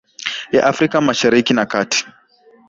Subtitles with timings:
[0.55, 2.01] ya afrika mashariki na kati